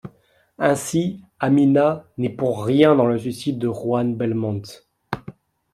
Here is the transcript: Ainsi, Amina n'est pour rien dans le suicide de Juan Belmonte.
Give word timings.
Ainsi, 0.57 1.21
Amina 1.39 2.05
n'est 2.17 2.31
pour 2.35 2.65
rien 2.65 2.95
dans 2.95 3.05
le 3.05 3.19
suicide 3.19 3.59
de 3.59 3.67
Juan 3.69 4.15
Belmonte. 4.15 4.89